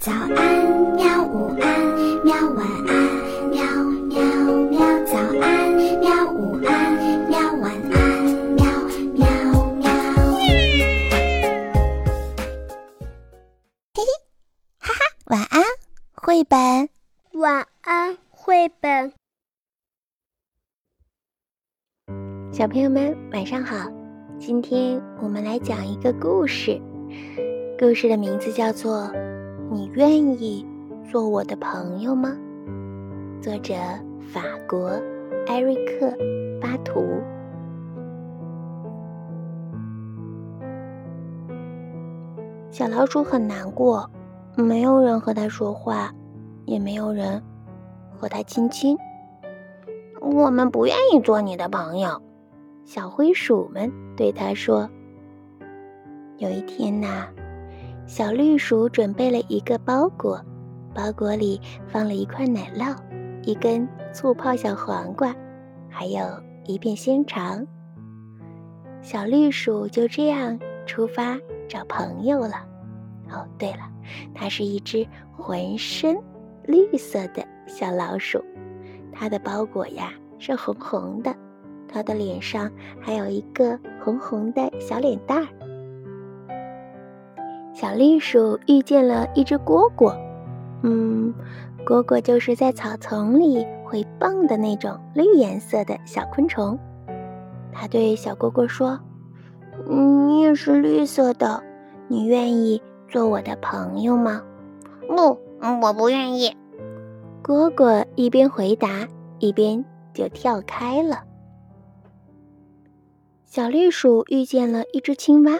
[0.00, 0.30] 早安，
[0.94, 1.24] 喵！
[1.24, 2.32] 午安，喵！
[2.54, 2.94] 晚安，
[3.50, 3.60] 喵
[4.06, 4.22] 喵
[4.70, 4.78] 喵！
[5.04, 6.32] 早安，喵！
[6.32, 7.40] 午安，喵！
[7.56, 8.22] 晚安，
[8.54, 8.64] 喵
[9.14, 9.26] 喵
[9.74, 9.90] 喵！
[13.92, 14.06] 嘿嘿，
[14.78, 15.64] 哈哈，晚安，
[16.14, 16.88] 绘本。
[17.32, 19.12] 晚安，绘本。
[22.52, 23.90] 小朋友们，晚上好！
[24.38, 26.80] 今天我们来讲一个故事，
[27.76, 29.12] 故事的名字叫做。
[29.70, 30.10] 你愿
[30.42, 30.66] 意
[31.10, 32.34] 做我的朋友吗？
[33.42, 33.74] 作者：
[34.32, 34.98] 法国
[35.46, 36.06] 艾瑞克·
[36.58, 37.04] 巴图。
[42.70, 44.10] 小老鼠很难过，
[44.56, 46.14] 没有人和它说话，
[46.64, 47.42] 也没有人
[48.16, 48.96] 和它亲亲。
[50.22, 52.22] 我们不愿意做你的朋友，
[52.86, 54.88] 小灰鼠们对它说。
[56.38, 57.26] 有一天呐。
[58.08, 60.42] 小绿鼠准备了一个包裹，
[60.94, 62.96] 包裹里放了一块奶酪、
[63.42, 65.36] 一根醋泡小黄瓜，
[65.90, 66.22] 还有
[66.64, 67.66] 一片香肠。
[69.02, 71.38] 小绿鼠就这样出发
[71.68, 72.54] 找朋友了。
[73.30, 73.80] 哦，对了，
[74.34, 76.16] 它是一只浑身
[76.64, 78.42] 绿色的小老鼠，
[79.12, 81.36] 它的包裹呀是红红的，
[81.86, 85.67] 它的脸上还有一个红红的小脸蛋儿。
[87.80, 90.12] 小绿鼠遇见了一只蝈蝈，
[90.82, 91.32] 嗯，
[91.86, 96.76] 蝈蝈就是在草丛里会蹦的那种绿颜色的小昆虫。
[97.72, 98.98] 它对小蝈蝈说
[99.88, 101.62] ：“你也是绿色的，
[102.08, 104.42] 你愿意做我的朋友吗
[105.06, 105.38] ？”“不，
[105.80, 106.56] 我不愿意。”
[107.44, 109.06] 蝈蝈一边回答，
[109.38, 111.22] 一边就跳开了。
[113.46, 115.52] 小绿鼠遇见了一只青蛙。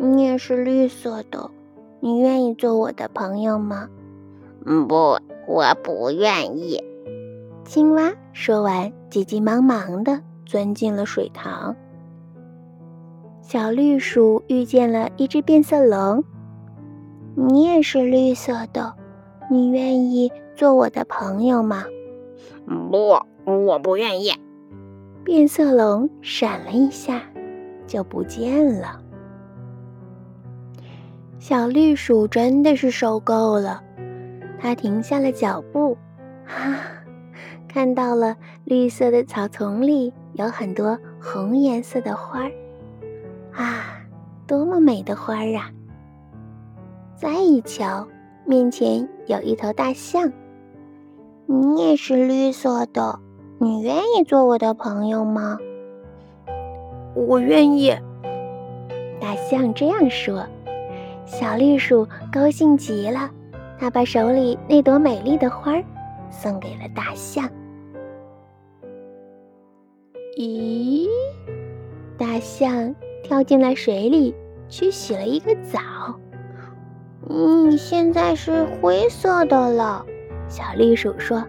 [0.00, 1.50] 你也是绿色的，
[1.98, 3.88] 你愿意做我的朋友吗？
[4.64, 5.18] 嗯，不，
[5.48, 6.82] 我不愿意。
[7.64, 11.74] 青蛙说完，急急忙忙地钻进了水塘。
[13.42, 16.22] 小绿鼠遇见了一只变色龙。
[17.34, 18.94] 你也是绿色的，
[19.50, 21.84] 你愿意做我的朋友吗？
[22.90, 24.30] 不，我不愿意。
[25.24, 27.22] 变色龙闪了一下，
[27.86, 29.02] 就不见了。
[31.38, 33.82] 小绿鼠真的是受够了，
[34.60, 35.96] 它停下了脚步，
[36.46, 36.76] 啊，
[37.68, 42.50] 看到了绿色的草丛里有很多红颜色的花儿，
[43.52, 44.00] 啊，
[44.48, 45.70] 多么美的花儿啊！
[47.14, 48.06] 再一瞧，
[48.44, 50.32] 面前有一头大象，
[51.46, 53.20] 你也是绿色的，
[53.58, 55.56] 你愿意做我的朋友吗？
[57.14, 57.96] 我愿意。
[59.20, 60.44] 大象这样说。
[61.28, 63.30] 小绿鼠高兴极了，
[63.78, 65.84] 它把手里那朵美丽的花儿
[66.30, 67.48] 送给了大象。
[70.38, 71.06] 咦，
[72.16, 74.34] 大象跳进了水里
[74.70, 75.78] 去洗了一个澡。
[77.28, 80.06] 嗯现在是灰色的了，
[80.48, 81.44] 小绿鼠说，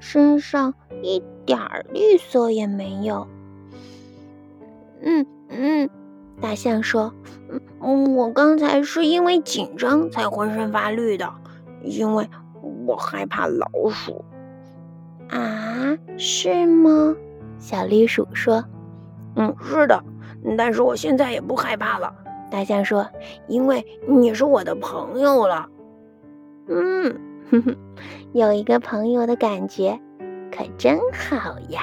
[0.00, 3.26] 身上一点儿绿色也没有。
[5.00, 5.88] 嗯嗯。
[6.40, 7.12] 大象说
[7.80, 11.32] ：“嗯，我刚才是因为紧张才浑身发绿的，
[11.82, 12.28] 因为
[12.86, 14.24] 我害怕老鼠。”
[15.30, 17.14] 啊，是吗？
[17.58, 18.64] 小绿鼠说
[19.36, 20.02] ：“嗯，是的，
[20.58, 22.12] 但是我现在也不害怕了。”
[22.50, 23.08] 大象说
[23.48, 25.68] ：“因为你是我的朋友了。”
[26.68, 27.18] 嗯，
[27.50, 27.76] 哼哼，
[28.32, 29.98] 有一个朋友的感觉，
[30.50, 31.82] 可真好呀。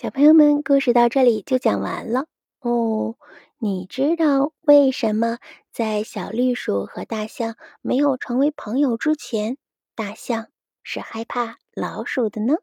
[0.00, 2.26] 小朋友们，故事到这里就讲完了
[2.60, 3.16] 哦。
[3.58, 5.38] 你知道为什么
[5.72, 9.56] 在小绿鼠和大象没有成为朋友之前，
[9.96, 10.46] 大象
[10.84, 12.54] 是害怕老鼠的呢？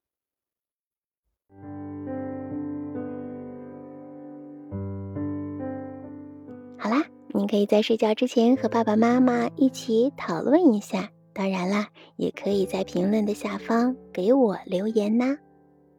[6.78, 7.04] 好啦，
[7.34, 11.10] 你可以在睡觉之前和爸爸妈妈一起讨论一下。
[11.34, 15.36] 当然啦，也可以在评论的下方给我留言呐。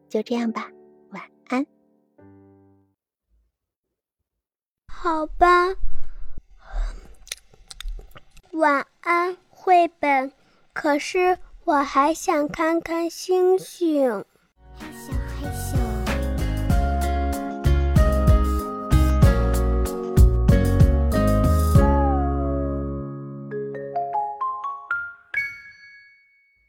[0.09, 0.71] 就这样吧。
[1.49, 1.65] 安，
[4.87, 5.75] 好吧，
[8.51, 10.31] 晚安，绘本。
[10.73, 14.25] 可是我还想看看星星。